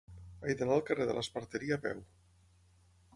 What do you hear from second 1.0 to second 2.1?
de l'Esparteria a peu.